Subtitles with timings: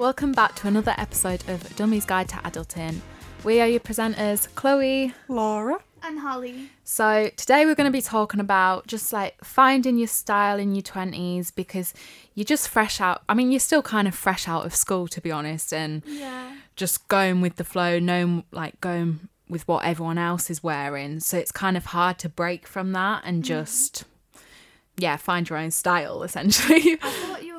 [0.00, 3.00] Welcome back to another episode of Dummy's Guide to Adulting.
[3.44, 5.12] We are your presenters, Chloe.
[5.28, 5.78] Laura.
[6.02, 6.70] And Holly.
[6.84, 10.80] So, today we're going to be talking about just like finding your style in your
[10.84, 11.92] 20s because
[12.34, 13.20] you're just fresh out.
[13.28, 16.54] I mean, you're still kind of fresh out of school, to be honest, and Yeah.
[16.76, 21.20] just going with the flow, knowing like going with what everyone else is wearing.
[21.20, 23.48] So, it's kind of hard to break from that and mm-hmm.
[23.48, 24.04] just,
[24.96, 26.98] yeah, find your own style essentially.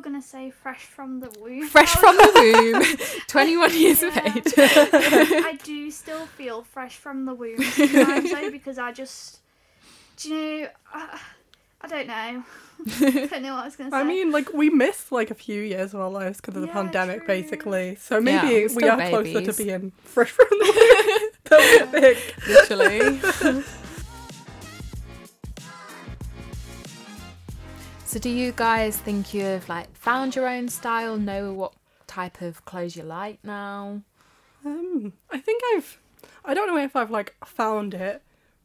[0.01, 1.67] I thought were gonna say fresh from the womb.
[1.67, 2.31] fresh from the
[2.73, 4.53] womb, 21 years of age.
[4.57, 9.39] I do still feel fresh from the womb sometimes though because I just
[10.17, 11.19] do you know I,
[11.81, 12.13] I don't know.
[12.13, 13.97] I don't know what I was gonna say.
[13.97, 16.67] I mean, like we missed like a few years of our lives because of the
[16.67, 17.27] Yeah, pandemic, true.
[17.27, 17.95] basically.
[17.95, 19.55] So Yeah, maybe we're we still are closer babies.
[19.57, 22.47] to being fresh from the than we think.
[22.47, 23.71] literally.
[28.11, 31.15] So, do you guys think you've like found your own style?
[31.15, 31.71] Know what
[32.07, 34.01] type of clothes you like now?
[34.65, 35.97] Um, I think I've.
[36.43, 38.21] I don't know if I've like found it,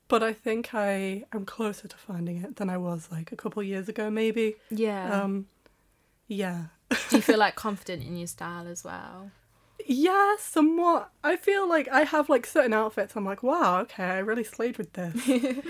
[0.08, 3.62] but I think I am closer to finding it than I was like a couple
[3.62, 4.56] years ago, maybe.
[4.68, 5.22] Yeah.
[5.22, 5.46] Um,
[6.26, 6.64] yeah.
[7.08, 9.30] do you feel like confident in your style as well?
[9.86, 11.12] Yeah, somewhat.
[11.22, 13.14] I feel like I have like certain outfits.
[13.14, 15.14] I'm like, wow, okay, I really slayed with this.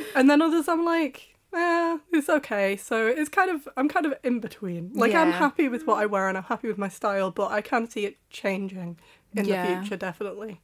[0.17, 2.77] and then others, I'm like, eh, it's okay.
[2.77, 4.93] So it's kind of, I'm kind of in between.
[4.95, 7.61] Like I'm happy with what I wear and I'm happy with my style, but I
[7.61, 8.99] can see it changing
[9.35, 9.57] in Yeah.
[9.57, 10.61] the future, definitely.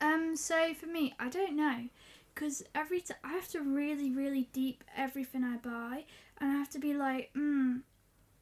[0.00, 1.88] Um, so for me, I don't know,
[2.34, 6.04] because every time I have to really, really deep everything I buy,
[6.38, 7.78] and I have to be like, hmm,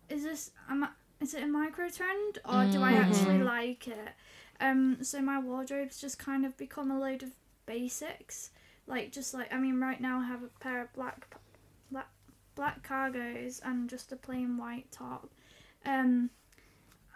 [0.08, 0.88] is this am I,
[1.20, 3.44] is it a micro trend or do I actually Mhm.
[3.44, 4.08] like it?
[4.60, 7.30] Um, so my wardrobe's just kind of become a load of
[7.66, 8.50] basics,
[8.86, 11.34] like just like I mean, right now I have a pair of black,
[11.90, 12.08] black,
[12.54, 15.30] black cargos and just a plain white top.
[15.84, 16.30] Um,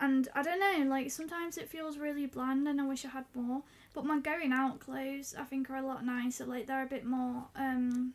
[0.01, 3.25] and I don't know, like sometimes it feels really bland and I wish I had
[3.35, 3.63] more.
[3.95, 6.45] But my going out clothes I think are a lot nicer.
[6.45, 8.15] Like they're a bit more um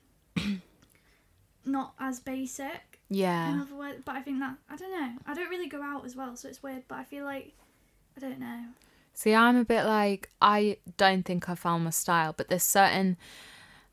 [1.66, 3.00] not as basic.
[3.10, 3.54] Yeah.
[3.54, 5.14] In other words, but I think that I don't know.
[5.26, 6.84] I don't really go out as well, so it's weird.
[6.88, 7.54] But I feel like
[8.16, 8.66] I don't know.
[9.14, 13.18] See, I'm a bit like I don't think I found my style, but there's certain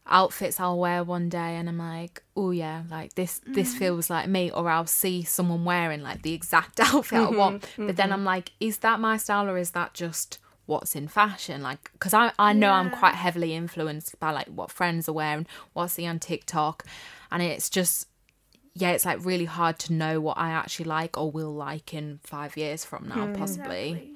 [0.09, 3.78] outfits I'll wear one day and I'm like, oh yeah, like this this mm.
[3.78, 7.87] feels like me, or I'll see someone wearing like the exact outfit I want, mm-hmm,
[7.87, 8.15] but then mm-hmm.
[8.15, 11.62] I'm like, is that my style or is that just what's in fashion?
[11.62, 15.47] Like, because I I know I'm quite heavily influenced by like what friends are wearing,
[15.73, 16.84] what I see on TikTok,
[17.31, 18.07] and it's just.
[18.75, 22.21] Yeah, it's like really hard to know what I actually like or will like in
[22.23, 23.33] five years from now, hmm.
[23.33, 23.89] possibly.
[23.89, 24.15] Exactly.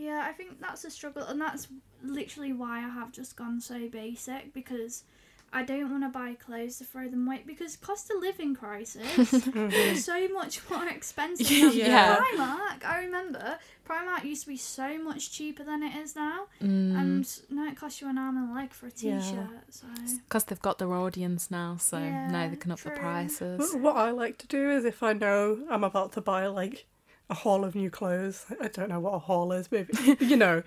[0.00, 1.68] Yeah, I think that's a struggle, and that's
[2.02, 5.04] literally why I have just gone so basic because
[5.52, 9.46] I don't want to buy clothes to throw them away because cost of living crisis
[9.72, 12.16] is so much more expensive than Yeah.
[12.16, 12.84] Primark.
[12.84, 16.94] I remember Primark used to be so much cheaper than it is now, Mm.
[17.00, 19.18] and now it costs you an arm and a leg for a Yeah.
[19.20, 19.64] t-shirt.
[19.70, 19.86] So
[20.24, 23.74] Because they've got their audience now, so Yeah, now they can up the prices.
[23.74, 26.86] What I like to do is if I know I'm about to buy like
[27.30, 30.62] a haul of new clothes, I don't know what a haul is, maybe you know.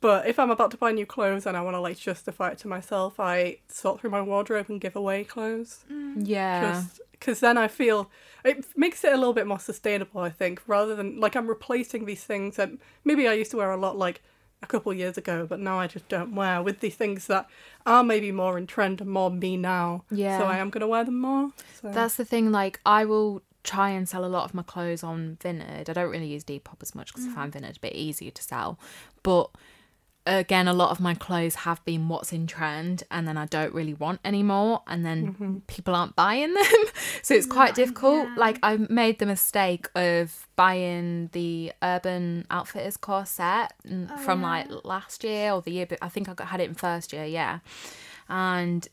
[0.00, 2.58] But if I'm about to buy new clothes and I want to like justify it
[2.58, 5.84] to myself, I sort through my wardrobe and give away clothes.
[5.90, 6.26] Mm.
[6.26, 6.72] Yeah.
[6.72, 8.10] just because then I feel
[8.44, 10.22] it makes it a little bit more sustainable.
[10.22, 12.70] I think rather than like I'm replacing these things that
[13.04, 14.22] maybe I used to wear a lot like
[14.62, 17.46] a couple years ago, but now I just don't wear with these things that
[17.86, 20.04] are maybe more in trend and more me now.
[20.10, 20.38] Yeah.
[20.38, 21.50] So I am gonna wear them more.
[21.80, 21.90] So.
[21.90, 25.36] That's the thing, like, I will try and sell a lot of my clothes on
[25.40, 25.88] Vinted.
[25.88, 28.42] I don't really use Depop as much because I find Vinted a bit easier to
[28.42, 28.78] sell.
[29.22, 29.50] But
[30.26, 33.74] again, a lot of my clothes have been what's in trend and then I don't
[33.74, 36.84] really want anymore and then people aren't buying them.
[37.22, 38.28] so it's quite difficult.
[38.28, 38.34] yeah.
[38.36, 45.24] Like I made the mistake of buying the Urban Outfitters corset mm, from like last
[45.24, 47.60] year or the year but I think I got, had it in first year, yeah.
[48.28, 48.86] And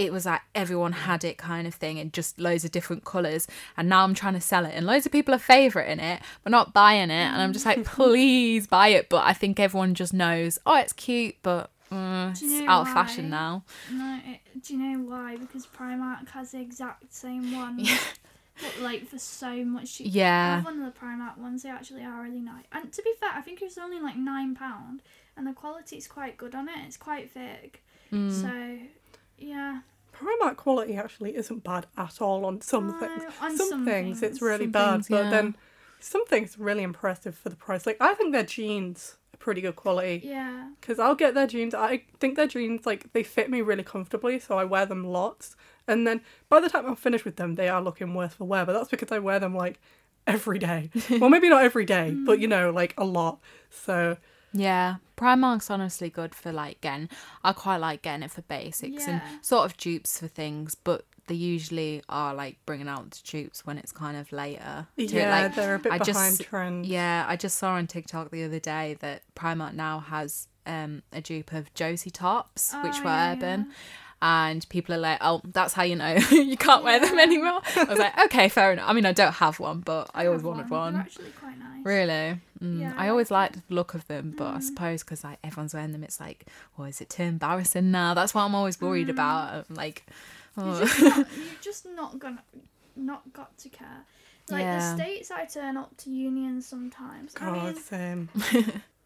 [0.00, 3.46] it was like everyone had it kind of thing and just loads of different colours
[3.76, 6.50] and now i'm trying to sell it and loads of people are favoriting it but
[6.50, 10.14] not buying it and i'm just like please buy it but i think everyone just
[10.14, 13.30] knows oh it's cute but uh, Do you it's know out of fashion why?
[13.30, 15.36] now no, it, do you know why?
[15.36, 17.84] Because Primark has the exact same one.
[18.62, 20.10] But like for so much cheaper.
[20.10, 21.62] I yeah have one of the Primark ones.
[21.62, 22.64] They actually are really nice.
[22.72, 25.00] And to be fair, I think it was only like nine pound,
[25.36, 26.76] and the quality is quite good on it.
[26.86, 27.82] It's quite thick.
[28.12, 28.30] Mm.
[28.30, 28.86] So,
[29.40, 29.80] yeah.
[30.14, 33.22] Primark quality actually isn't bad at all on some things.
[33.40, 35.30] on some, some things, it's really bad, things, but yeah.
[35.30, 35.56] then
[36.00, 37.86] some things really impressive for the price.
[37.86, 40.22] Like I think their jeans are pretty good quality.
[40.24, 40.70] Yeah.
[40.80, 41.74] Because I'll get their jeans.
[41.74, 45.56] I think their jeans like they fit me really comfortably, so I wear them lots.
[45.86, 48.66] And then by the time I'm finished with them, they are looking worse for wear.
[48.66, 49.80] But that's because I wear them like
[50.26, 50.90] every day.
[51.10, 52.42] well, maybe not every day, but mm.
[52.42, 53.40] you know, like a lot.
[53.70, 54.16] So
[54.52, 57.08] Yeah, Primark's honestly good for like getting.
[57.44, 61.34] I quite like getting it for basics and sort of dupes for things, but they
[61.36, 64.88] usually are like bringing out the dupes when it's kind of later.
[64.96, 66.86] yeah, like, they're a bit I behind just- trend.
[66.86, 71.20] Yeah, I just saw on TikTok the other day that Primark now has um a
[71.20, 73.72] dupe of Josie tops, which Oh, were yeah, urban.
[74.22, 77.60] And people are like, oh, that's how you know you can't wear them anymore.
[77.76, 78.88] I was like, okay, fair enough.
[78.88, 80.96] I mean, I don't have one, but I, always wanted They're one.
[80.96, 81.84] actually quite nice.
[81.84, 82.38] Really?
[82.62, 82.80] Mm.
[82.80, 84.62] Yeah, I I always liked the look of them, but I Mm.
[84.62, 86.44] suppose because like everyone's wearing them, it's like,
[86.78, 88.12] oh, is it too embarrassing now?
[88.12, 89.12] That's what I'm always worried Mm.
[89.12, 89.64] about.
[89.70, 90.04] I'm like,
[90.58, 90.80] You're oh.
[90.84, 92.42] just not, you've just not gonna,
[92.96, 94.04] not got to care.
[94.50, 94.94] Like Yeah.
[94.96, 97.34] the states I turn up to unions sometimes.
[97.36, 98.28] I God, mean, same.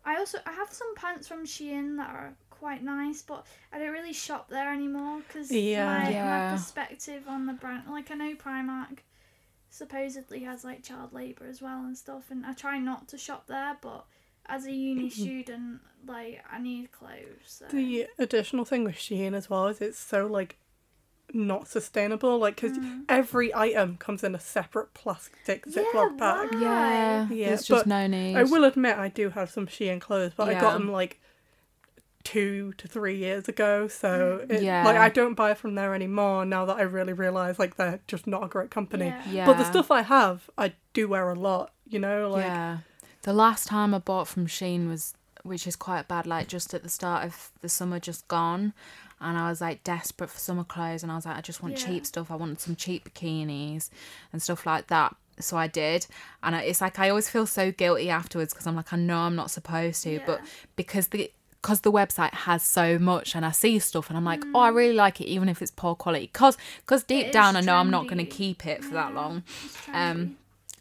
[0.04, 2.34] I also I have some pants from Shein that are
[2.64, 5.84] quite nice, but I don't really shop there anymore because Yeah.
[5.84, 6.24] my, Yeah.
[6.48, 7.82] my perspective on the brand.
[7.90, 9.00] Like I know Primark
[9.68, 13.48] supposedly has like child labor as well and stuff, and I try not to shop
[13.48, 14.06] there, but
[14.46, 17.44] as a uni student, like I need clothes.
[17.44, 17.66] So.
[17.70, 20.56] The additional thing with Shein as well is it's so like
[21.34, 22.38] not sustainable.
[22.38, 23.04] Like because Mm.
[23.10, 26.48] every item comes in a separate plastic Yeah, Ziploc bag.
[26.54, 26.58] why?
[26.62, 28.36] yeah, Yeah, there's just but no need.
[28.36, 31.20] I will admit I do have some Shein clothes, but I got them like
[32.24, 33.86] two to three years ago.
[33.86, 34.50] So mm.
[34.50, 34.84] it, Yeah.
[34.84, 38.26] like I don't buy from there anymore now that I really realise like they're just
[38.26, 39.06] not a great company.
[39.06, 39.22] Yeah.
[39.30, 39.46] Yeah.
[39.46, 41.72] But the stuff I have, I do wear a lot.
[41.86, 42.78] You know, like yeah.
[43.22, 46.82] The last time I bought from Shein was, which is quite bad, like just at
[46.82, 48.72] the start of the summer just gone.
[49.20, 51.02] And I was like desperate for summer clothes.
[51.02, 51.86] And I was like, I just want Yeah.
[51.86, 52.30] cheap stuff.
[52.30, 53.90] I wanted some cheap bikinis
[54.32, 55.14] and stuff like that.
[55.40, 56.06] So I did.
[56.42, 59.36] And it's like, I always feel so guilty afterwards because I'm like, I know I'm
[59.36, 60.20] not supposed to.
[60.26, 60.40] But
[60.76, 61.30] because the.
[61.64, 64.68] Because the website has so much, and I see stuff, and I'm like, oh, I
[64.68, 66.26] really like it, even if it's poor quality.
[66.30, 67.32] Because, because deep Mm.
[67.32, 69.42] down, I know I'm not going to keep it for that long
[69.94, 70.36] Um,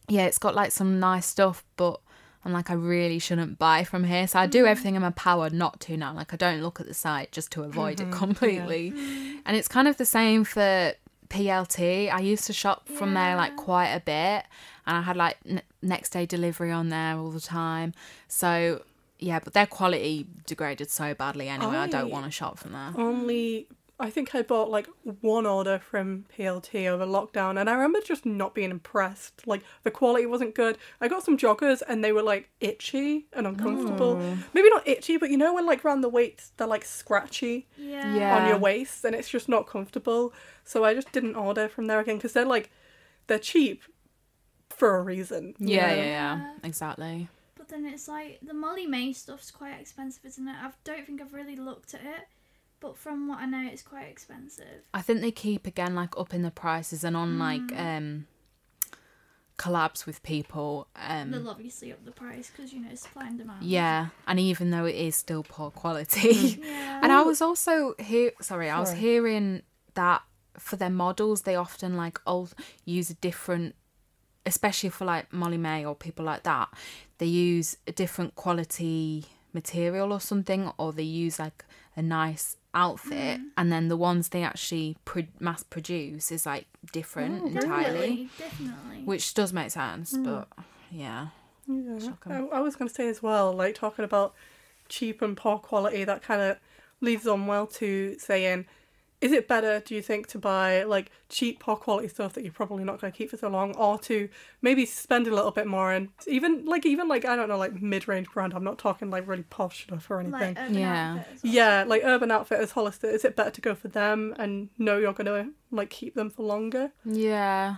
[0.10, 2.02] yeah, it's got like some nice stuff, but
[2.44, 4.28] I'm like, I really shouldn't buy from here.
[4.28, 4.52] So I Mm.
[4.52, 6.12] do everything in my power not to now.
[6.14, 8.12] Like, I don't look at the site just to avoid Mm-hmm.
[8.12, 8.92] it completely.
[8.92, 9.38] Mm.
[9.46, 10.92] And it's kind of the same for
[11.30, 12.12] PLT.
[12.12, 14.46] I used to shop from there like quite a bit,
[14.86, 17.94] and I had like n- next day delivery on there all the time.
[18.28, 18.82] So
[19.20, 21.78] yeah, but their quality degraded so badly anyway.
[21.78, 22.92] I, don't want to shop from there.
[22.98, 23.68] only
[24.00, 24.88] I think I bought like
[25.22, 29.48] one order from PLT over lockdown and I remember just not being impressed.
[29.48, 30.78] Like the quality wasn't good.
[31.00, 34.18] I got some joggers and they were like itchy and uncomfortable.
[34.20, 34.38] Oh.
[34.54, 38.16] Maybe not itchy, but you know when like around the waist they're like scratchy yeah.
[38.16, 38.38] Yeah.
[38.38, 40.34] on your waist and it's just not comfortable.
[40.66, 42.72] So I just didn't order from there again because they're like
[43.28, 43.84] they're cheap
[44.70, 45.54] for a reason.
[45.60, 45.82] you know?
[45.82, 46.54] yeah, yeah, Yeah.
[46.64, 47.30] exactly.
[47.74, 50.56] But then it's like the Molly-Mae stuff's quite expensive, isn't it?
[50.62, 52.28] I don't think I've really looked at it,
[52.80, 54.84] but from what I know, it's quite expensive.
[54.94, 57.98] I think they keep again like up in the prices and on like Mm.
[57.98, 58.28] um
[59.58, 60.88] collabs with people.
[60.96, 63.64] Um They'll obviously up the price because you know supply and demand.
[63.64, 66.60] yeah, and even though it is still poor quality.
[66.64, 67.00] Yeah.
[67.02, 69.64] and I was also here sorry, I was hearing
[69.96, 70.22] that
[70.60, 72.54] for their models they often like old
[72.86, 73.74] use a different
[74.46, 76.70] especially for like Molly-Mae or people like that,
[77.18, 81.64] they use a different quality material or something, or they use like
[81.96, 83.46] a nice outfit, Mm.
[83.56, 88.30] and then the ones they actually pro- mass produce is like different Oh, entirely, definitely,
[88.40, 89.02] definitely.
[89.06, 90.24] which does make sense, Mm.
[90.26, 90.48] but
[90.92, 91.28] yeah,
[91.68, 92.14] Yeah.
[92.26, 94.34] I, I was going to say as well, like talking about
[94.90, 96.58] cheap and poor quality, that kind of
[97.00, 98.66] leads on well to saying,
[99.24, 102.54] is it better, do you think, to buy like cheap, poor quality stuff that you're
[102.54, 104.30] probably not going to keep for so long, or to
[104.62, 107.82] maybe spend a little bit more and even like even like I don't know like
[107.82, 108.54] mid range brand.
[108.54, 110.40] I'm not talking like really posh stuff or anything.
[110.40, 111.14] like urban Yeah.
[111.20, 113.08] Outfitters or yeah, like Urban Outfitters, Hollister.
[113.10, 116.30] Is it better to go for them and know you're going to like keep them
[116.30, 116.92] for longer?
[117.06, 117.78] yeah,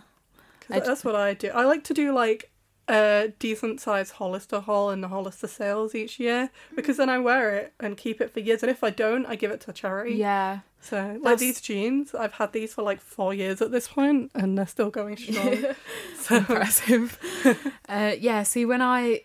[0.62, 1.50] 'Cause I d- that's what I do.
[1.50, 2.52] I like to do like
[2.88, 7.56] a decent sized Hollister haul in the Hollister sales each year because then I wear
[7.56, 8.62] it and keep it for years.
[8.64, 10.16] And if I don't, I give it to a charity.
[10.16, 10.60] yeah.
[10.82, 14.30] So like That's- these jeans, I've had these for like four years at this point,
[14.36, 15.58] and they're still going strong.
[16.20, 17.18] so impressive.
[17.90, 19.24] uh, yeah, see, when I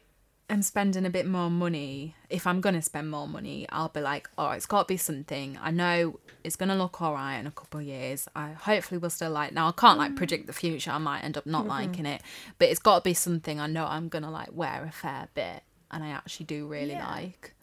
[0.51, 4.29] am spending a bit more money, if I'm gonna spend more money, I'll be like,
[4.37, 5.59] oh, it's got to be something.
[5.61, 8.29] I know it's gonna look all right in a couple of years.
[8.35, 9.53] I hopefully will still like.
[9.53, 10.17] Now I can't like mm.
[10.17, 10.91] predict the future.
[10.91, 11.71] I might end up not mm-hmm.
[11.71, 12.23] liking it,
[12.59, 15.63] but it's got to be something I know I'm gonna like wear a fair bit,
[15.91, 17.09] and I actually do really Yeah.
[17.09, 17.55] like.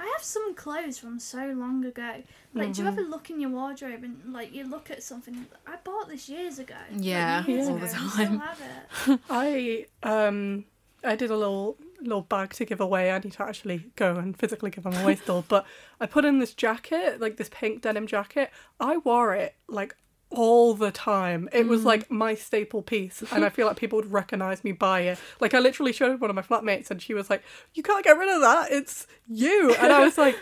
[0.00, 2.24] I have some clothes from so long ago.
[2.54, 3.10] Like, do you ever mm-hmm.
[3.12, 5.46] look in your wardrobe and like you look at something?
[5.64, 6.74] I bought this years ago.
[6.90, 8.10] like, Yeah, years all ago, the and time.
[8.10, 8.60] Still have
[9.06, 9.20] it.
[9.30, 10.64] I um
[11.04, 13.10] I did a little little bag to give away.
[13.10, 15.44] I need to actually go and physically give them away still.
[15.48, 15.66] But
[16.00, 18.50] I put in this jacket, like this pink denim jacket.
[18.80, 19.94] I wore it like
[20.30, 21.48] all the time.
[21.52, 21.68] It Mm.
[21.68, 25.18] was like my staple piece, and I feel like people would recognize me by it.
[25.40, 27.42] Like I literally showed one of my flatmates, and she was like,
[27.74, 28.72] "You can't get rid of that.
[28.72, 30.36] It's you." And I was like.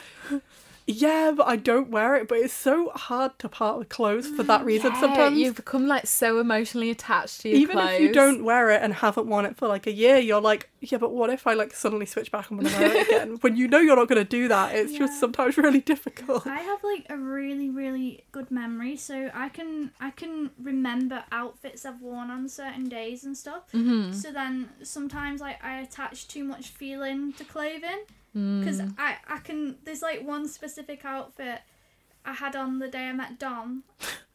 [0.97, 2.29] Yeah, but I don't wear it.
[2.29, 4.93] But it's so hard to part with clothes for that reason.
[4.93, 7.93] Yeah, Sometimes, you become like so emotionally attached to your even clothes.
[7.95, 10.69] if you don't wear it and haven't worn it for like a year, you're like,
[10.81, 13.39] yeah, but what if I like suddenly switch back and want to wear it again?
[13.41, 15.01] when you know you're not going to do that, it's Yeah.
[15.01, 16.47] just sometimes really difficult.
[16.47, 21.85] I have like a really really good memory, so I can I can remember outfits
[21.85, 23.63] I've worn on certain days and stuff.
[23.73, 24.15] Mhm.
[24.15, 28.01] So then sometimes like I attach too much feeling to clothing
[28.37, 28.61] Mm.
[28.61, 31.61] because I I can there's like one specific outfit
[32.25, 33.85] I had on the day I met Dom.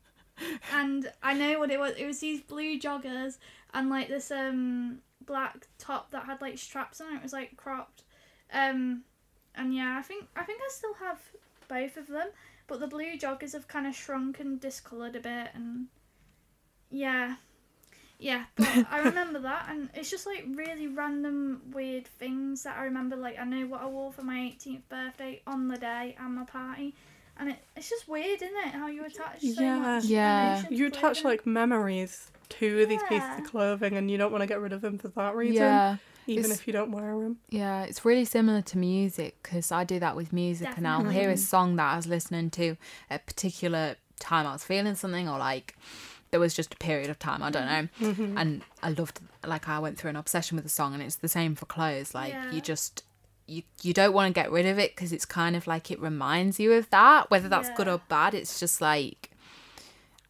[0.73, 1.93] and I know what it was.
[1.97, 3.37] It was these blue joggers
[3.73, 7.17] and like this um black top that had like straps on it.
[7.17, 8.03] It was like cropped.
[8.53, 9.03] Um
[9.55, 11.21] and yeah, I think I think I still have
[11.67, 12.27] both of them,
[12.67, 15.87] but the blue joggers have kind of shrunk and discoloured a bit and
[16.89, 17.35] yeah.
[18.17, 22.85] Yeah, but I remember that and it's just like really random weird things that I
[22.85, 26.35] remember like I know what I wore for my 18th birthday on the day and
[26.35, 26.95] my party
[27.37, 28.67] and it, it's just weird, isn't it?
[28.73, 29.77] How you attach so Yeah.
[29.79, 30.59] much Yeah.
[30.59, 31.23] emotion You attach clothing.
[31.25, 34.79] like memories to these pieces of clothing, and you don't want to get rid of
[34.81, 37.39] them for that reason, Yeah, even It's- if you don't wear them.
[37.49, 41.29] yeah, it's really similar to music because I do that with music, and I'll hear
[41.31, 42.77] a song that I was listening to
[43.09, 45.75] at a particular time I was feeling something, or like
[46.35, 48.37] there was just a period of time I don't know, Mm-hmm.
[48.37, 51.29] and I loved like I went through an obsession with the song, and it's the
[51.39, 52.13] same for clothes.
[52.13, 52.51] Like Yeah.
[52.51, 53.03] you just
[53.47, 55.99] you you don't want to get rid of it because it's kind of like it
[56.01, 58.33] reminds you of that, whether that's good or bad.
[58.33, 59.31] It's just like.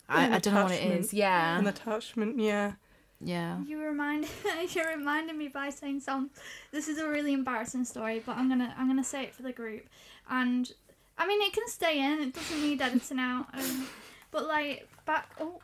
[0.08, 1.14] I, I don't know what it is.
[1.14, 2.74] Yeah, An attachment, yeah.
[3.20, 3.58] yeah.
[3.66, 4.28] You remind
[4.76, 6.30] you reminded me by saying some.
[6.72, 9.52] This is a really embarrassing story, but I'm gonna I'm gonna say it for the
[9.62, 9.86] group,
[10.30, 10.72] and
[11.18, 12.20] I mean it can stay in.
[12.22, 13.48] It doesn't need editing out.
[13.54, 13.88] Um,
[14.30, 15.60] but like back oh,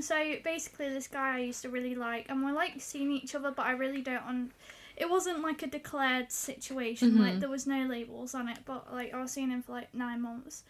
[0.00, 3.50] so basically this guy I used to really like, and we're like seeing each other,
[3.50, 4.24] but I really don't.
[4.26, 4.52] Un-
[4.96, 7.18] it wasn't like a declared situation.
[7.20, 7.40] Like Mhm.
[7.40, 10.22] there was no labels on it, but like I was seeing him for like nine
[10.22, 10.62] months.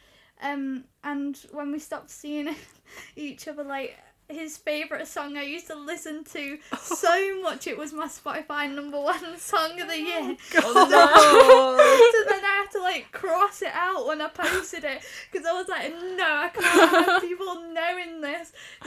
[0.43, 2.55] Um, and when we stopped seeing
[3.17, 7.93] each other, like his favorite song I used to listen to so much, it was
[7.93, 10.37] my Spotify number one song of the year.
[10.57, 15.47] Oh, so then I had to like cross it out when I posted it because
[15.47, 18.04] I was like, no, I can't have people knowing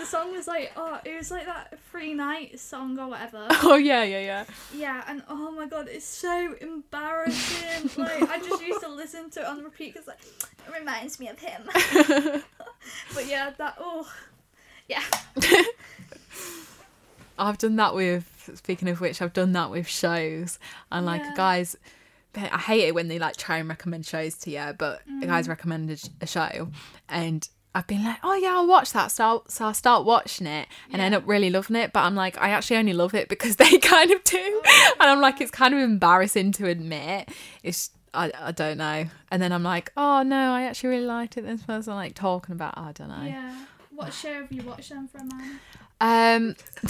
[0.07, 3.47] song was like, oh, it was like that free night song or whatever.
[3.63, 4.45] oh yeah, yeah, yeah.
[4.75, 7.89] Yeah, and oh my god, it's so embarrassing.
[8.03, 11.27] like I just used to listen to it on repeat because like, it reminds me
[11.29, 11.63] of him.
[13.13, 14.11] but yeah, that oh,
[14.87, 15.03] yeah.
[17.39, 18.49] I've done that with.
[18.55, 20.57] Speaking of which, I've done that with shows,
[20.91, 21.33] and like Yeah.
[21.35, 21.75] guys,
[22.35, 25.27] I hate it when they like try and recommend shows to you, but the Mm.
[25.27, 26.69] guys recommended a show,
[27.09, 29.11] and I've been like, oh yeah, I'll watch that.
[29.11, 31.93] So, so I start watching it and end up really loving it.
[31.93, 34.61] But I'm like, I actually only love it because they kind of do,
[34.99, 37.29] and I'm like, it's kind of embarrassing to admit.
[37.63, 41.37] It's I, I don't know, and then I'm like, oh no, I actually really liked
[41.37, 41.45] it.
[41.45, 43.23] This person like talking about, I don't know.
[43.23, 43.65] Yeah.
[43.91, 45.59] What show have you watched then from man?
[45.99, 46.55] Um,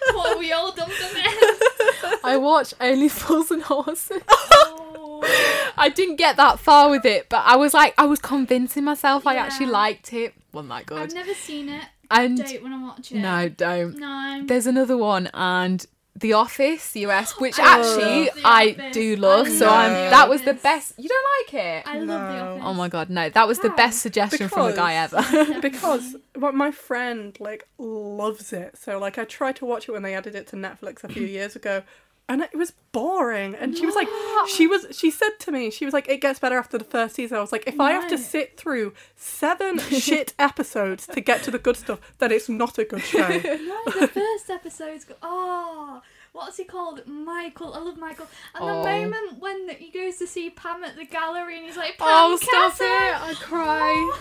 [0.14, 2.18] what have we all done for men?
[2.24, 4.22] I watch Only Fools and Horses.
[4.28, 5.72] Oh.
[5.76, 9.26] I didn't get that far with it, but I was like, I was convincing myself
[9.26, 10.34] I actually liked it.
[10.52, 10.98] Wasn't that good?
[11.00, 11.84] I've never seen it.
[12.10, 13.18] And Don't want to watch it.
[13.18, 13.96] no, don't.
[13.98, 14.42] No.
[14.44, 19.46] There's another one, and The Office US, which I actually I do love.
[19.46, 20.94] I so love I'm that was the best.
[20.98, 21.86] You don't like it?
[21.86, 22.62] I love The Office.
[22.64, 23.28] Oh my god, no!
[23.30, 25.60] That was the best suggestion from a guy ever.
[25.60, 28.76] because well, my friend like loves it.
[28.76, 31.26] So like I tried to watch it when they added it to Netflix a few
[31.38, 31.82] years ago,
[32.28, 33.54] and it was boring.
[33.54, 34.08] And she was like,
[34.48, 37.14] she was she said to me, she was like, it gets better after the first
[37.16, 37.36] season.
[37.36, 41.50] I was like, if I have to sit through seven shit episodes to get to
[41.50, 43.28] the good stuff, then it's not a good show.
[43.28, 46.00] No, the first episode's go- oh,
[46.32, 47.06] what's he called?
[47.06, 47.74] Michael.
[47.74, 48.26] I love Michael.
[48.54, 48.82] And Oh.
[48.84, 52.08] the moment when he goes to see Pam at the gallery and he's like, Pam,
[52.08, 52.88] oh, stop Casa!" it!
[53.30, 54.18] I cry.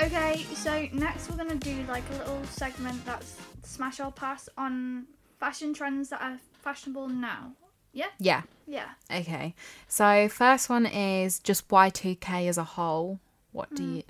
[0.00, 5.06] Okay, so next we're gonna do like a little segment that's smash or pass on
[5.38, 7.52] fashion trends that are fashionable now.
[7.92, 8.08] Yeah.
[8.18, 8.42] Yeah.
[8.66, 8.88] Yeah.
[9.10, 9.54] Okay.
[9.88, 13.20] So first one is just Y2K as a whole.
[13.52, 13.96] What do hmm.
[13.96, 14.02] you?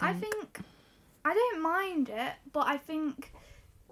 [0.00, 0.60] I think
[1.24, 3.32] I don't mind it, but I think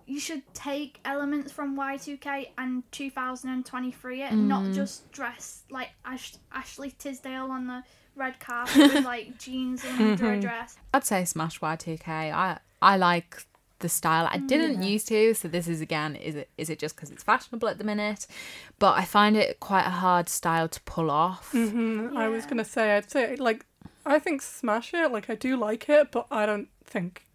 [0.07, 4.73] you should take elements from Y2K and 2023 it, and not hmm.
[4.73, 7.83] just dress like Ash- Ashley Tisdale on the
[8.17, 10.77] red carpet with like jeans and a dress.
[10.95, 12.09] I'd say smash Y2K.
[12.09, 13.47] I I like
[13.81, 14.29] the style.
[14.31, 16.17] I didn't used to, so this is again.
[16.17, 18.27] Is it is it just because it's fashionable at the minute?
[18.79, 21.53] But I find it quite a hard style to pull off.
[21.53, 23.67] Mhm, I was gonna say, I'd say like
[24.07, 25.11] I think smash it.
[25.11, 27.27] Like I do like it, but I don't think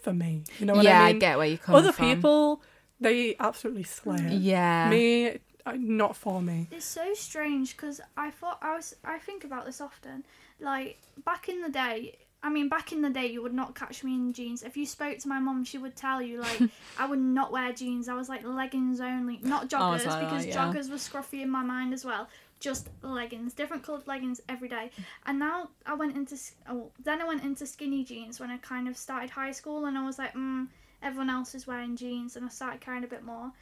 [0.00, 0.44] for me.
[0.58, 1.20] You know what yeah, I mean?
[1.20, 2.06] Yeah, I, get where you come Other from.
[2.06, 2.62] people,
[3.00, 4.32] they absolutely slay it.
[4.32, 4.88] Yeah.
[4.90, 6.68] Me, uh, not for me.
[6.70, 8.94] It's so strange because I thought I was.
[9.04, 10.24] I think about this often.
[10.60, 14.04] Like back in the day, I mean, back in the day, you would not catch
[14.04, 14.62] me in jeans.
[14.62, 16.60] If you spoke to my mum, she would tell you like
[16.98, 18.06] I would not wear jeans.
[18.06, 20.54] I was like leggings only, not joggers like that, because yeah.
[20.54, 22.28] joggers were scruffy in my mind as well.
[22.60, 24.90] Just leggings, different coloured leggings every day.
[25.24, 26.36] And now I went into
[26.68, 29.96] oh, then I went into skinny jeans when I kind of started high school, and
[29.96, 30.68] I was like, mm,
[31.02, 33.52] everyone else is wearing jeans, and I started caring a bit more.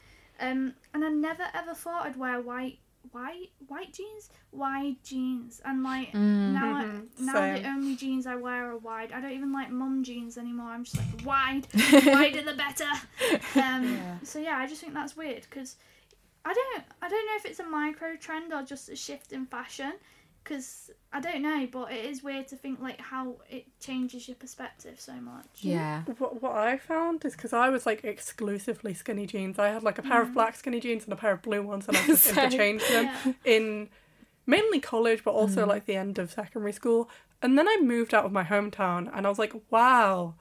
[0.40, 2.78] Um, and I never ever thought I'd wear white,
[3.10, 6.52] white, white jeans, wide jeans, and like Mm.
[6.52, 7.54] now, I, Mhm, now same.
[7.62, 9.12] the only jeans I wear are wide.
[9.12, 10.68] I don't even like mum jeans anymore.
[10.70, 11.66] I'm just like wide,
[12.06, 12.88] wider the better.
[13.56, 14.18] Um, Yeah.
[14.22, 15.76] So yeah, I just think that's weird because
[16.44, 19.46] I don't, I don't know if it's a micro trend or just a shift in
[19.46, 19.92] fashion.
[20.42, 24.34] Because I don't know, but it is weird to think like how it changes your
[24.34, 25.46] perspective so much.
[25.60, 26.02] Yeah.
[26.18, 29.58] What, what I found is because I was like exclusively skinny jeans.
[29.58, 30.34] I had like a pair of mm.
[30.34, 32.38] black skinny jeans and a pair of blue ones, and I just Same.
[32.38, 33.32] interchanged them Yeah.
[33.44, 33.88] in
[34.46, 35.68] mainly college, but also mm.
[35.68, 37.08] like the end of secondary school.
[37.40, 40.34] And then I moved out of my hometown, and I was like, wow,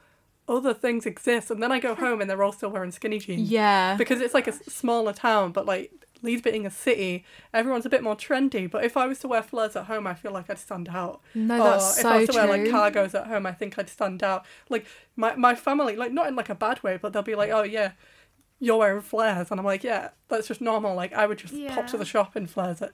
[0.48, 1.52] other things exist.
[1.52, 3.96] And then I go home, and they're all still wearing skinny jeans Yeah.
[3.98, 5.92] because it's like a smaller town, but like
[6.22, 8.70] Leeds being a city, everyone's a bit more trendy.
[8.70, 11.22] But if I was to wear flares at home, I feel like I'd stand out.
[11.34, 12.42] No, or that's if so I was to true.
[12.48, 14.46] wear like cargos at home, I think I'd stand out.
[14.70, 14.86] Like
[15.16, 17.64] my my family, like not in like a bad way, but they'll be like, "Oh
[17.64, 17.94] yeah,
[18.60, 21.88] you're wearing flares," and I'm like, "Yeah, that's just normal." Like I would just pop
[21.88, 22.92] to the shop in flares at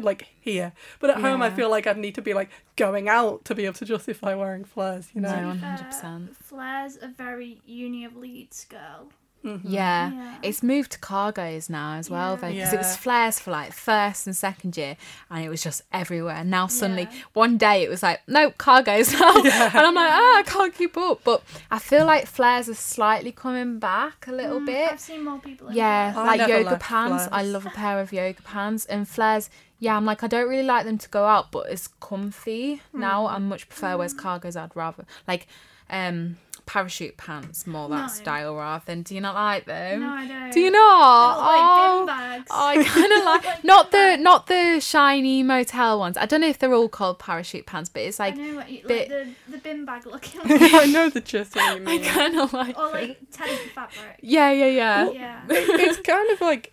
[0.00, 3.44] like here, but at home I feel like I'd need to be like going out
[3.46, 5.08] to be able to justify wearing flares.
[5.12, 5.52] You know?
[5.52, 5.54] No.
[5.54, 5.90] To 100%.
[5.90, 9.10] fair, Flares a very Uni of Leeds girl.
[9.44, 9.60] Mhm.
[9.64, 10.12] Yeah.
[10.12, 10.34] Yeah.
[10.42, 12.36] It's moved to cargos now as well, Yeah.
[12.36, 14.96] though, because it was flares for like first and second year,
[15.30, 16.44] and it was just everywhere.
[16.44, 17.22] Now suddenly, Yeah.
[17.32, 20.96] one day it was like, no, cargos now, and I'm like, ah, I can't keep
[20.98, 21.20] up.
[21.24, 24.92] But I feel like flares are slightly coming back a little Mm, bit.
[24.92, 25.72] I've seen more people.
[25.72, 26.26] Yeah, flares.
[26.26, 27.28] Like yoga left pants.
[27.32, 29.48] I love a pair of yoga pants and flares.
[29.78, 33.26] Yeah, I'm like I don't really like them to go out, but it's comfy now.
[33.26, 34.54] I much prefer whereas cargos.
[34.54, 35.46] I'd rather like
[35.88, 36.36] um
[36.70, 38.06] parachute pants more that No.
[38.08, 39.02] style rather than.
[39.02, 40.00] Do you not like them?
[40.02, 40.52] No, I don't.
[40.52, 41.36] Do you not?
[41.36, 42.50] look like oh, bin bags.
[42.50, 44.22] I kind of like Like not the bags.
[44.22, 46.16] not the shiny motel ones.
[46.16, 48.70] I don't know if they're all called parachute pants, but it's like I know what
[48.70, 50.40] you, bit- like the, the bin bag looking.
[50.44, 52.78] I know the gist of what you I kind of like.
[52.78, 53.08] or it.
[53.08, 54.18] like tent fabric.
[54.20, 55.10] yeah, yeah, yeah.
[55.10, 55.40] Yeah.
[55.48, 56.72] it's kind of like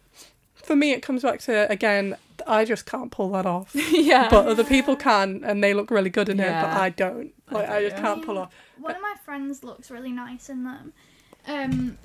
[0.53, 4.27] for me it comes back to again i just can't pull that off yeah.
[4.29, 7.69] but other people can and they look really good in it but i don't like
[7.69, 8.01] i just do.
[8.01, 10.93] can't pull off One of my friends looks really nice in them.
[11.47, 11.97] Um,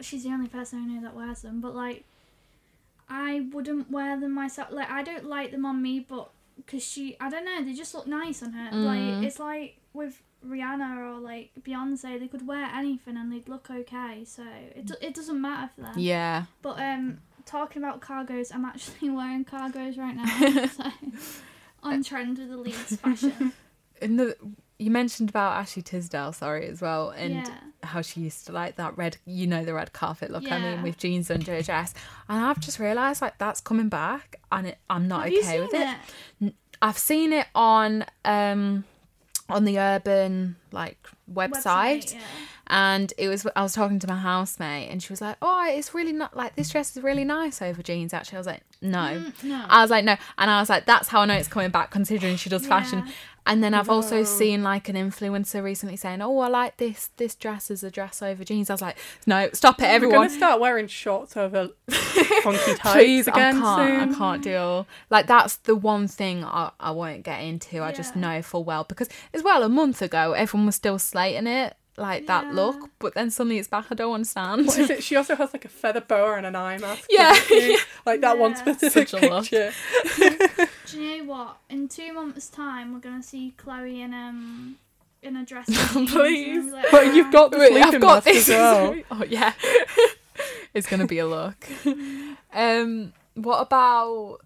[0.00, 2.04] she's the only person I know that wears them, but like,
[3.08, 4.68] I wouldn't wear them myself.
[4.70, 7.94] Like, I don't like them on me, but because she, I don't know, they just
[7.94, 8.70] look nice on her.
[8.70, 8.84] Mm.
[8.84, 13.68] Like, it's like with Rihanna or like Beyonce, they could wear anything and they'd look
[13.70, 14.24] okay.
[14.24, 14.42] So
[14.76, 15.94] it do- it doesn't matter for them.
[15.96, 16.44] yeah.
[16.62, 20.66] But um, talking about cargos, I'm actually wearing cargos right now.
[20.66, 20.84] so
[21.82, 23.52] on trend with the Leeds fashion.
[24.00, 24.36] And the,
[24.78, 27.54] you mentioned about Ashley Tisdale, sorry, as well, and yeah.
[27.82, 30.50] how she used to like that red, you know, the red carpet look.
[30.50, 31.94] I mean, with jeans under a dress,
[32.28, 35.74] and I've just realised like that's coming back, and it, I'm not Have okay with
[35.74, 36.54] it.
[36.82, 38.84] I've seen it on um
[39.50, 40.98] on the urban like
[41.32, 42.20] website, yeah.
[42.68, 45.92] and it was I was talking to my housemate and she was like, "Oh, it's
[45.94, 48.98] really not like this dress is really nice over jeans." Actually, I was like, "No."
[48.98, 49.64] Mm, no.
[49.68, 51.90] I was like, "No," and I was like, "That's how I know it's coming back,
[51.90, 53.06] considering she does fashion."
[53.46, 53.52] Yeah.
[53.52, 57.34] And then I've also seen like an influencer recently saying, "Oh, I like this this
[57.34, 60.36] dress as a dress over jeans." I was like, "No, stop it, everyone!" we're gonna
[60.36, 63.88] start wearing shorts over funky tights Please, again I can't.
[63.88, 64.86] soon I can't deal.
[65.10, 67.82] Like that's the one thing I, I won't get into.
[67.82, 71.46] I just know full well because as well a month ago everyone was still slating
[71.46, 72.52] it like that Yeah.
[72.52, 73.86] look, but then suddenly it's back.
[73.90, 74.66] I don't understand.
[74.66, 77.32] what is it she also has like a feather boa and an eye mask Yeah,
[77.48, 78.56] doesn't like that one Yeah.
[78.56, 79.44] specific Such a look.
[79.46, 79.72] picture
[80.86, 81.56] Do you know what?
[81.68, 84.76] In two months' time, we're gonna see Chloe in um
[85.22, 85.68] in a dress.
[85.68, 86.72] and jeans, and Please.
[86.72, 89.52] Like, but you've got the Wait, sleeping mask as well oh yeah,
[90.74, 91.56] it's gonna be a look.
[92.52, 94.38] um, what about?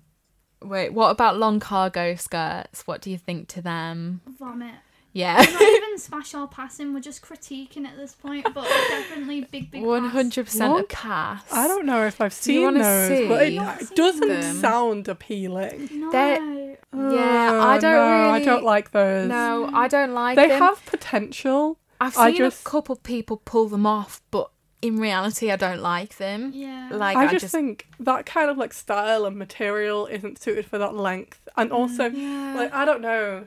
[0.63, 2.87] Wait, what about long cargo skirts?
[2.87, 4.21] What do you think to them?
[4.39, 4.75] vomit.
[5.15, 6.93] Yeah, We're not even smash or passing.
[6.93, 9.83] We're just critiquing at this point, but definitely big, big.
[9.85, 10.13] one pass.
[10.13, 11.45] hundred percent a Long- pass.
[11.53, 13.57] I don't know if I've Do you seen wanna those, but see?
[13.57, 14.57] it, it doesn't them.
[14.57, 15.89] sound appealing.
[15.93, 16.11] No.
[16.11, 19.29] They're- oh, Yeah, I Oh, don't no, I don't like those.
[19.29, 20.45] No, I don't like them.
[20.45, 20.63] they them.
[20.63, 21.79] have potential.
[22.01, 24.51] I've seen just- a couple people pull them off, but
[24.83, 26.51] in reality, I don't like them.
[26.53, 26.89] Yeah.
[26.91, 30.77] Like I I, just, think that kind of like style and material isn't suited for
[30.79, 31.75] that length, and mm.
[31.75, 33.47] also yeah, like I don't know.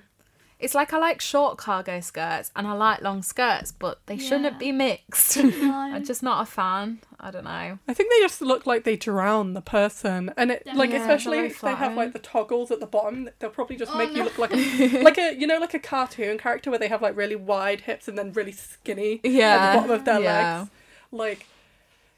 [0.60, 4.28] It's like I like short cargo skirts and I like long skirts, but they Yeah.
[4.28, 5.38] shouldn't be mixed.
[5.44, 5.74] No.
[5.94, 7.00] I'm just not a fan.
[7.20, 7.80] I don't know.
[7.88, 11.38] I think they just look like they drown the person, and it like Yeah, especially
[11.38, 14.16] very if they have like the toggles at the bottom, they'll probably just Oh, make
[14.16, 17.02] you look like a, like a you know like a cartoon character where they have
[17.02, 19.56] like really wide hips and then really skinny yeah.
[19.56, 20.58] at the bottom of their Yeah.
[20.60, 20.70] legs.
[21.12, 21.46] Like,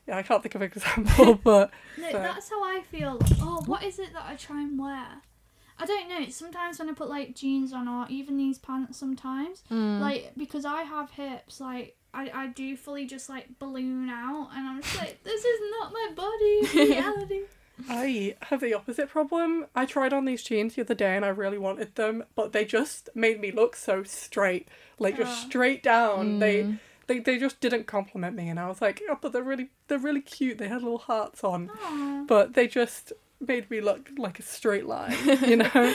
[0.07, 3.19] yeah, I can't think of an example, but No, So- that's how I feel.
[3.41, 5.21] Oh, what is it that I try and wear?
[5.79, 6.27] I don't know.
[6.29, 9.99] Sometimes when I put like jeans on or even these pants, sometimes Mm.
[9.99, 14.67] like because I have hips, like I, I do fully just like balloon out, and
[14.67, 17.41] I'm just like, this is not my body reality.
[17.87, 19.67] I have the opposite problem.
[19.73, 22.65] I tried on these jeans the other day and I really wanted them, but they
[22.65, 24.67] just made me look so straight,
[24.99, 25.47] like just Oh.
[25.47, 26.39] straight down.
[26.39, 26.79] They Mm.
[27.07, 29.97] they they just didn't compliment me, and I was like, oh, but they're really they're
[29.97, 30.57] really cute.
[30.57, 32.23] They had little hearts on, Aw.
[32.27, 35.15] but they just made me look like a straight line,
[35.47, 35.93] you know.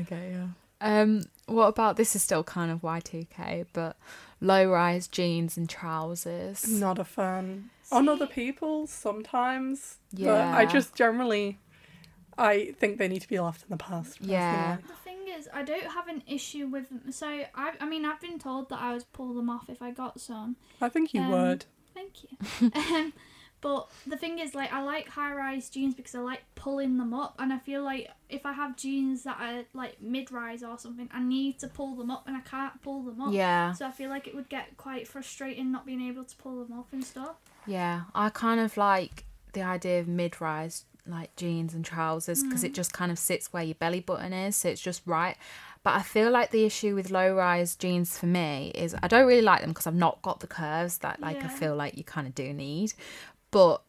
[0.00, 0.46] Okay, yeah.
[0.80, 3.96] Um, what about this is still kind of Y2K, but
[4.40, 6.68] low rise jeans and trousers.
[6.68, 7.70] Not a fan.
[7.92, 11.58] On other See- people, sometimes, but I just generally,
[12.36, 14.18] I think they need to be left in the past.
[14.20, 14.76] Yeah.
[14.76, 14.94] personally.
[14.94, 17.12] The thing is, I don't have an issue with them.
[17.12, 19.90] So I, I mean, I've been told that I would pull them off if I
[19.90, 20.56] got some.
[20.80, 21.64] I think you Um, would.
[21.94, 22.70] Thank you.
[22.96, 23.12] um,
[23.64, 27.14] but the thing is, like, I like high rise jeans because I like pulling them
[27.14, 30.78] up, and I feel like if I have jeans that are like mid rise or
[30.78, 33.32] something, I need to pull them up, and I can't pull them up.
[33.32, 36.62] Yeah, So I feel like it would get quite frustrating not being able to pull
[36.62, 37.36] them up and stuff.
[37.66, 38.02] yeah.
[38.14, 39.24] I kind of like
[39.54, 42.76] the idea of mid rise like jeans and trousers because it mm.
[42.76, 45.38] just kind of sits where your belly button is, so it's just right.
[45.84, 49.26] But I feel like the issue with low rise jeans for me is I don't
[49.26, 52.04] really like them because I've not got the curves that like I feel like you
[52.04, 52.94] kind of do need.
[53.54, 53.82] But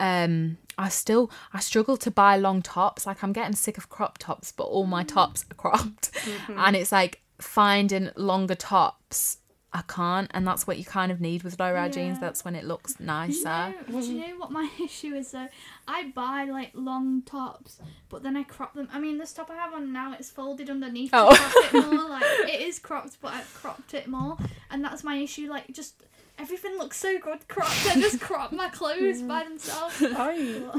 [0.00, 3.06] um I still I struggle to buy long tops.
[3.06, 6.10] Like I'm getting sick of crop tops, but all my tops are cropped.
[6.48, 9.36] And it's like finding longer tops
[9.72, 12.18] I can't and that's what you kind of need with low rise jeans.
[12.18, 13.44] That's when it looks Do you, nicer.
[13.88, 15.46] know, do you know what my issue is though?
[15.86, 17.78] I buy like long tops,
[18.08, 18.88] but then I crop them.
[18.92, 21.30] I mean, this top I have on now it's folded underneath Oh.
[21.30, 22.08] it more.
[22.16, 24.36] Like it is cropped, but I've cropped it more,
[24.70, 25.48] and that's my issue.
[25.48, 26.02] Like just
[26.40, 27.86] everything looks so good cropped.
[27.86, 30.02] I just crop my clothes by themselves.
[30.16, 30.32] I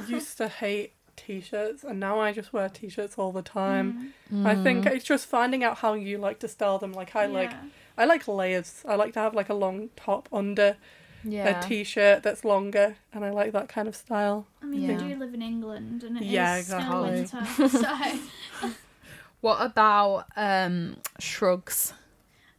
[0.08, 4.14] used to hate t-shirts, and now I just wear t-shirts all the time.
[4.34, 6.94] Mm, I think it's just finding out how you like to style them.
[6.94, 7.54] Like I like.
[7.98, 8.84] I like layers.
[8.88, 10.78] I like to have like a long top under
[11.24, 11.60] Yeah.
[11.60, 14.48] a t-shirt that's longer, and I like that kind of style.
[14.64, 14.98] I mean, Yeah.
[14.98, 17.12] we do live in England, and it is Yeah, still exactly.
[17.12, 17.70] winter.
[17.70, 18.70] So,
[19.42, 21.94] What about um shrugs?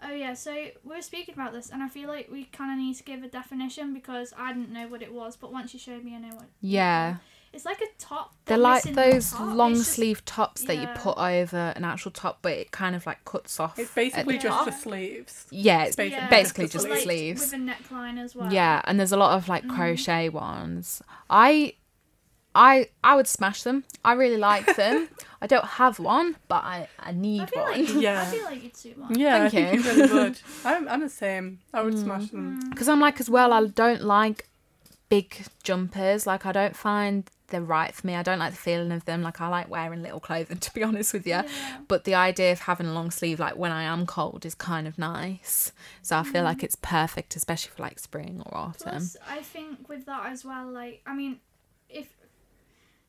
[0.04, 0.34] Oh yeah.
[0.34, 3.02] So we were speaking about this, and I feel like we kind of need to
[3.04, 6.14] give a definition because I didn't know what it was, but once you showed me,
[6.14, 6.46] I know what.
[6.60, 7.16] Yeah.
[7.54, 8.34] It's like a top.
[8.46, 12.10] They're like missing the those long just- sleeve tops that you put over an actual
[12.10, 13.78] top, but it kind of like cuts off.
[13.78, 14.64] It's basically just top.
[14.64, 15.46] the sleeves.
[15.50, 17.40] Yeah, it's basically Yeah, basically just the just but, the like, sleeves.
[17.42, 18.50] with a neckline as well.
[18.50, 19.74] Yeah, and there's a lot of like Mm.
[19.76, 21.02] crochet ones.
[21.28, 21.74] I
[22.54, 23.84] I I would smash them.
[24.04, 25.08] I really like them.
[25.40, 27.72] I don't have one, but I I I need feel one.
[27.84, 28.22] like Yeah.
[28.22, 29.18] I feel like you'd suit one.
[29.18, 29.90] Yeah, Thank I think you.
[29.92, 30.40] you really would.
[30.64, 31.60] I'm, I'm the same.
[31.72, 32.02] I would Mm.
[32.04, 32.60] smash them.
[32.70, 34.46] Because I'm like as well, I don't like
[35.08, 36.26] big jumpers.
[36.26, 38.14] Like I don't find they're right for me.
[38.14, 39.20] I don't like the feeling of them.
[39.22, 41.32] Like I like wearing little clothing, to be honest with you.
[41.32, 41.48] Yeah.
[41.88, 44.86] But the idea of having a long sleeve, like when I am cold, is kind
[44.88, 45.72] of nice.
[46.02, 48.90] So I feel like it's perfect, especially for like spring or autumn.
[48.92, 51.40] Plus, I think with that as well, like I mean,
[51.90, 52.08] if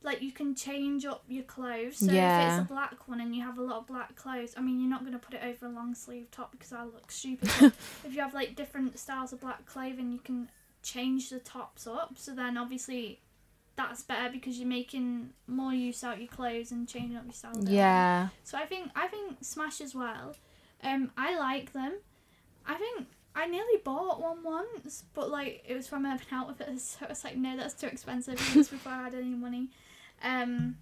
[0.04, 1.98] like you can change up your clothes.
[1.98, 4.62] So if it's a black one and you have a lot of black clothes, I
[4.62, 7.50] mean, you're not gonna put it over a long sleeve top because I look stupid.
[7.60, 7.74] But
[8.06, 10.50] if you have like different styles of black clothing, you can
[10.82, 12.18] change the tops up.
[12.18, 13.20] So then obviously.
[13.76, 17.54] That's better because you're making more use out your clothes and changing up your style.
[17.64, 18.28] Yeah.
[18.44, 20.36] So I think I think Smash as well.
[20.84, 21.94] Um, I like them.
[22.68, 27.06] I think I nearly bought one once, but like it was from Urban Outfitters, so
[27.06, 28.36] I was like, no, that's too expensive.
[28.36, 29.70] It was before I had any money.
[30.24, 30.78] Um,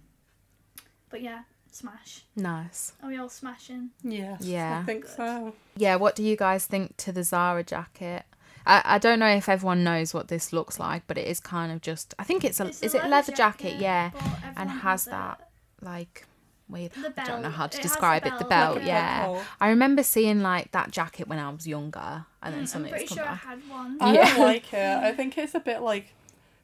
[1.10, 2.22] but yeah, Smash.
[2.36, 2.92] Nice.
[3.02, 3.90] Are we all smashing?
[4.02, 4.80] Yes, Yeah.
[4.80, 5.16] I think Good.
[5.16, 5.54] so.
[5.76, 8.24] Yeah, what do you guys think to the Zara jacket?
[8.66, 11.72] I, I don't know if everyone knows what this looks like, but it is kind
[11.72, 14.10] of just I think it's a It's is it leather jacket, jacket, yeah.
[14.44, 15.10] And everyone has it.
[15.10, 15.48] that
[15.80, 16.26] like
[16.68, 18.34] weird The I don't know how to It describe it.
[18.38, 19.42] The belt, belt, like yeah.
[19.60, 22.90] I remember seeing like that jacket when I was younger and then Mm, I'm something
[22.92, 23.96] pretty come sure I had one.
[24.00, 24.36] I Yeah.
[24.36, 24.78] don't like it.
[24.98, 26.12] I think it's a bit like,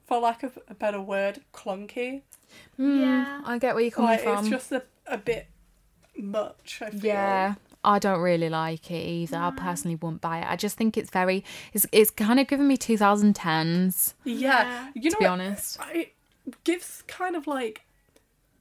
[0.06, 2.22] for lack of a better word, clunky.
[2.78, 3.40] Mm, Yeah.
[3.44, 4.38] I get where you're coming Like from.
[4.38, 5.46] it's just a, a bit
[6.16, 6.80] much.
[6.82, 7.04] I feel.
[7.04, 7.54] Yeah.
[7.84, 9.36] I don't really like it either.
[9.36, 10.46] I personally wouldn't buy it.
[10.48, 14.34] I just think it's very it's it's kind of giving me 2010s Yeah.
[14.34, 14.88] Yeah.
[14.94, 15.78] You know to be honest.
[15.94, 16.12] It
[16.64, 17.82] gives kind of like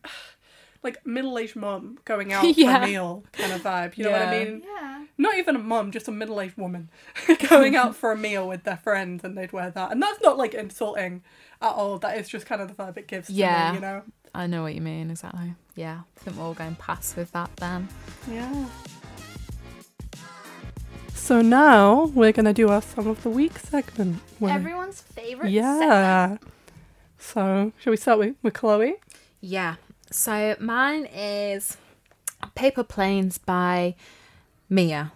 [0.83, 3.97] like middle aged mum going out for a meal kind of vibe.
[3.97, 4.61] You know what I mean?
[4.65, 4.96] Yeah.
[5.19, 6.89] Not even a mum, just a middle aged woman
[7.49, 9.91] going out for a meal with their friends and they'd wear that.
[9.91, 11.23] And that's not like insulting
[11.61, 11.97] at all.
[11.97, 13.71] That is just kind of the vibe it gives to Yeah.
[13.71, 14.03] me, you know?
[14.35, 15.55] I know what you mean exactly.
[15.75, 17.87] Yeah, I think we're all going past with that then.
[18.29, 18.67] Yeah.
[21.13, 24.19] So now we're gonna do our song of the week segment.
[24.39, 25.51] where- Everyone's favorite.
[25.51, 26.37] yeah.
[27.17, 28.95] So shall we start with, with Chloe?
[29.41, 29.75] Yeah.
[30.11, 31.75] So mine is
[32.55, 33.95] Paper Planes by
[34.69, 35.11] Mia,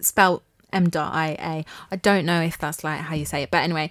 [0.00, 0.42] spelled
[0.72, 1.64] M dot I A.
[1.90, 3.90] I don't know if that's like how you say it, but anyway,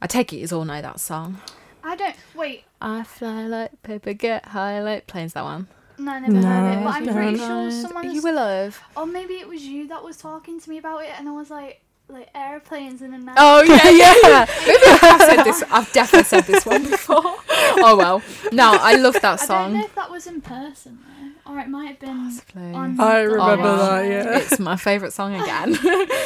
[0.00, 1.40] I take it you all know that song.
[1.82, 2.16] I don't.
[2.34, 2.64] Wait.
[2.80, 5.32] I fly like paper, get high like planes.
[5.34, 5.68] That one.
[5.98, 6.84] No, I never No, heard it.
[6.84, 8.14] But I I'm pretty sure someone.
[8.14, 8.80] You will have.
[8.96, 11.50] Or maybe it was you that was talking to me about it, and I was
[11.50, 13.36] like, like airplanes in the night.
[13.38, 14.46] Oh yeah, yeah.
[14.66, 15.62] Maybe I've said this.
[15.70, 17.36] I've definitely said this one before.
[17.82, 18.20] Oh well.
[18.52, 19.56] No, I love that song.
[19.56, 22.72] I don't know if that was in person though, or it might have been Possibly.
[22.72, 23.00] on.
[23.00, 24.38] I the remember live that, yeah.
[24.38, 25.70] It's my favourite song again.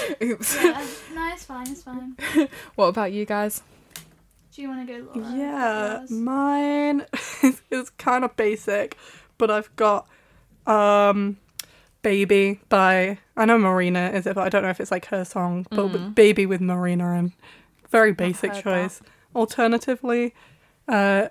[0.22, 0.56] Oops.
[0.56, 0.86] Yeah.
[1.14, 1.68] No, it's fine.
[1.70, 2.16] It's fine.
[2.74, 3.62] What about you guys?
[4.54, 5.32] Do you want to go, Laura?
[5.36, 6.10] Yeah, Yours?
[6.12, 7.06] mine
[7.42, 8.96] is, is kind of basic,
[9.38, 10.06] but I've got
[10.66, 11.38] um
[12.02, 15.24] Baby by I know Marina is it, but I don't know if it's like her
[15.24, 16.14] song, but with Mm.
[16.14, 17.32] Baby with Marina and
[17.90, 19.00] very basic heard choice.
[19.34, 20.34] Alternatively,
[20.86, 21.28] uh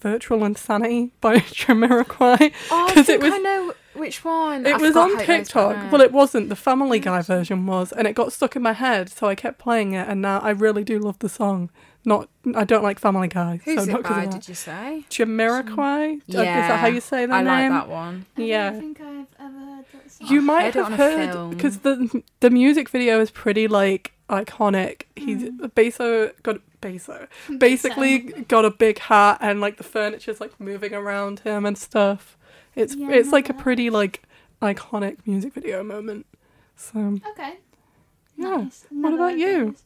[0.00, 2.52] Virtual Insanity by Jamiroquai.
[2.70, 4.66] Oh, I 'Cause think it was- I know which one.
[4.66, 5.90] It I was on how it goes, TikTok.
[5.92, 6.48] Well, it wasn't.
[6.50, 9.58] The Family Guy version was, and it got stuck in my head, so I kept
[9.58, 11.70] playing it, and now I really do love the song.
[12.04, 14.38] Not, I don't like Family Guy, Who's so not it 'cause of by?
[14.38, 15.04] Did you say?
[15.10, 16.20] Jamiroquai?
[16.26, 18.26] Yeah, Is that how you say their I like that one.
[18.36, 18.70] I yeah.
[18.70, 20.28] don't think I've ever heard that song.
[20.28, 25.02] You might heard have heard because the the music video is pretty like iconic.
[25.16, 25.64] He's Hmm.
[25.74, 26.58] Beso got
[27.58, 32.36] Basically got a big hat and like the furniture's like moving around him and stuff.
[32.74, 34.22] It's it's like a pretty like
[34.62, 36.26] iconic music video moment.
[36.76, 37.54] So Okay.
[38.36, 38.56] Yeah.
[38.56, 38.84] Nice.
[38.90, 39.76] What about you?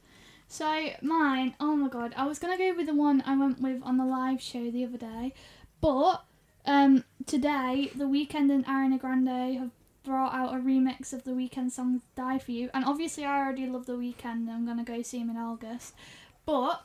[0.48, 3.80] So mine, oh my god, I was gonna go with the one I went with
[3.84, 5.32] on the live show the other day,
[5.80, 6.24] but
[6.66, 9.70] um today the Weeknd and Ariana Grande have
[10.02, 13.66] brought out a remix of the Weeknd song "Die for You," and obviously I already
[13.68, 14.48] love the Weeknd.
[14.48, 15.94] I'm gonna go see him in August,
[16.44, 16.82] but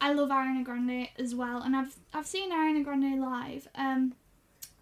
[0.00, 4.14] I love Ariana Grande as well, and I've I've seen Ariana Grande live, um,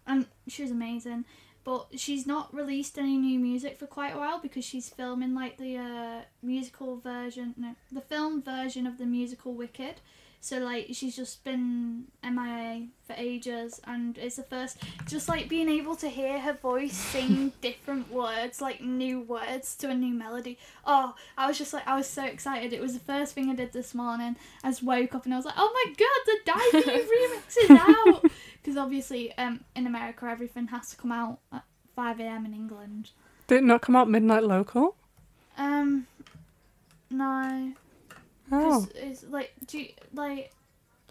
[0.07, 1.25] and she was amazing
[1.63, 5.57] but she's not released any new music for quite a while because she's filming like
[5.57, 9.95] the uh, musical version no the film version of the musical wicked
[10.41, 15.67] so like she's just been mia for ages and it's the first just like being
[15.67, 20.57] able to hear her voice sing different words like new words to a new melody.
[20.85, 22.71] Oh i was just like i was so excited.
[22.73, 24.35] It was the first thing i did this morning.
[24.63, 27.71] I just woke up and i was like oh my god the You remix is
[27.71, 28.31] out!
[28.61, 31.63] Because obviously um in america everything has to come out at
[31.95, 33.11] 5 a.m in england.
[33.47, 34.95] Did it not come out midnight local?
[35.57, 36.07] um
[37.11, 37.73] no
[38.51, 40.51] Oh, 'cause it's like do you, like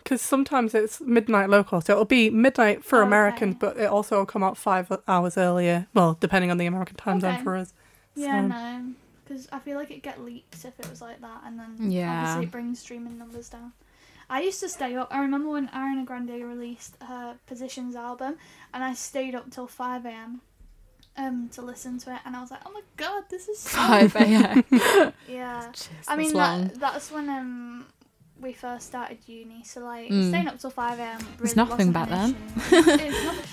[0.03, 3.59] because sometimes it's midnight local, so it'll be midnight for Oh, Americans, okay.
[3.74, 5.87] but it also will come out five hours earlier.
[5.92, 7.74] Well, depending on the American time zone for us.
[8.14, 8.92] yeah So- no
[9.24, 12.20] because i feel like it'd get leaks if it was like that and then Yeah.
[12.22, 13.72] obviously it brings streaming numbers down
[14.31, 15.09] I used to stay up.
[15.11, 18.37] I remember when Ariana Grande released her Positions album,
[18.74, 20.42] and I stayed up till five a.m.
[21.18, 23.76] um to listen to it, and I was like, "Oh my god, this is so
[23.78, 24.64] Five a.m.
[25.28, 26.68] yeah." Jeez, I mean, long.
[26.68, 27.87] that, that's when um
[28.40, 30.28] we first started uni, so like Mm.
[30.28, 31.20] staying up till five a.m.
[31.38, 32.37] Really nothing wasn't back then.
[32.70, 33.44] It's nothing.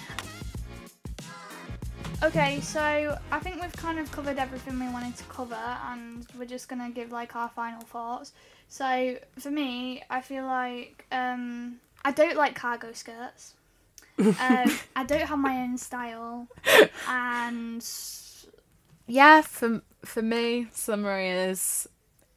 [2.24, 6.46] Okay, so I think we've kind of covered everything we wanted to cover, and we're
[6.46, 8.32] just gonna give like our final thoughts.
[8.70, 13.54] So for me, I feel like um, I don't like cargo skirts.
[14.20, 14.36] Um,
[14.96, 16.48] I don't have my own style,
[17.08, 17.86] and
[19.08, 21.88] yeah, for for me, summary is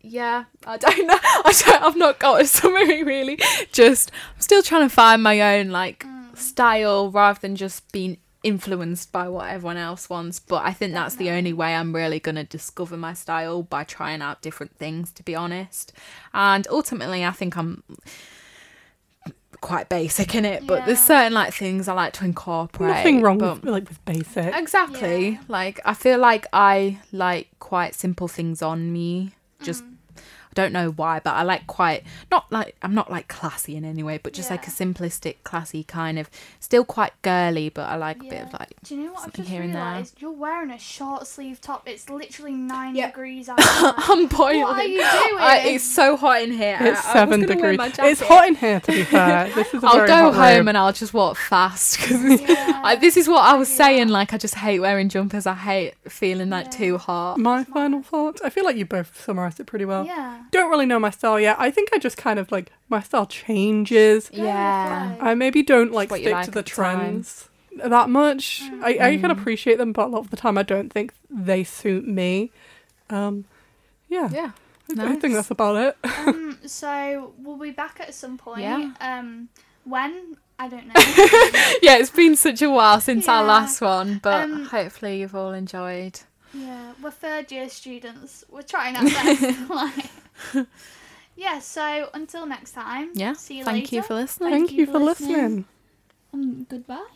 [0.01, 0.45] yeah.
[0.67, 1.19] I don't know.
[1.23, 1.83] I don't.
[1.83, 3.38] I've not got a summary really.
[3.73, 8.19] Just I'm still trying to find my own like mm, style rather than just being
[8.45, 10.38] influenced by what everyone else wants.
[10.38, 14.23] But I think that's the only way I'm really gonna discover my style by trying
[14.23, 15.12] out different things.
[15.12, 15.93] To be honest,
[16.33, 17.83] and ultimately, I think I'm
[19.61, 20.66] quite basic in it.
[20.66, 22.88] But there's certain like things I like to incorporate.
[22.97, 24.55] Nothing wrong but- with like with basic.
[24.55, 25.29] Exactly.
[25.31, 25.38] Yeah.
[25.49, 29.33] Like I feel like I like quite simple things on me.
[29.62, 29.94] Just mm,
[30.51, 33.85] I don't know why, but I like quite not like I'm not like classy in
[33.85, 36.31] any way, but just like a simplistic, classy kind of
[36.61, 39.23] still quite girly, but I like a bit of like Do you know what I've
[39.25, 39.69] something just here there.
[39.71, 40.21] realised?
[40.21, 41.87] You're wearing a short sleeve top.
[41.89, 43.07] It's literally nine Yeah.
[43.09, 43.95] degrees outside.
[43.99, 44.63] I'm boiling.
[44.63, 45.07] What are you doing?
[45.39, 46.79] I, it's so hot in here.
[46.81, 47.99] It's I- I was seven gonna wear degrees.
[47.99, 49.51] my It's hot in here, to be fair.
[49.55, 50.69] This is a I'll very go hot home room.
[50.69, 52.97] and I'll just walk fast because Yeah.
[52.97, 53.77] This is what I was Yeah.
[53.87, 54.09] saying.
[54.09, 55.47] Like I just hate wearing jumpers.
[55.47, 56.71] I hate feeling like Yeah.
[56.71, 57.39] too hot.
[57.39, 58.41] My final thought.
[58.45, 60.05] I feel like you both summarised it pretty well.
[60.07, 60.38] yeah.
[60.51, 61.57] Don't really know my style yet.
[61.59, 64.31] I think I just kind of like my style changes.
[64.33, 65.16] Yeah.
[65.20, 66.98] I maybe don't like stick like to the at the time.
[66.98, 67.48] trends
[67.85, 68.62] that much.
[68.64, 68.83] Mm.
[68.83, 69.38] I, I can Mm.
[69.40, 72.51] appreciate them, but a lot of the time I don't think they suit me.
[73.11, 73.44] Um,
[74.09, 74.51] yeah, Yeah.
[74.98, 75.96] I, I think that's about it.
[76.27, 78.62] um, so we'll be back at some point.
[78.62, 78.92] Yeah.
[79.01, 79.48] Um,
[79.85, 80.94] when I don't know.
[81.83, 85.53] yeah, it's been such a while since our last one, but Um, hopefully you've all
[85.53, 86.18] enjoyed.
[86.53, 88.44] yeah, we're third year students.
[88.51, 89.42] We're trying our best.
[89.70, 90.07] like,
[91.37, 91.59] yeah.
[91.59, 93.11] So until next time.
[93.14, 93.35] Yeah.
[93.35, 93.70] See you later.
[93.70, 93.96] Thank later.
[93.96, 94.51] you for listening.
[94.51, 95.64] Thank you for listening.
[96.33, 97.07] Um, goodbye.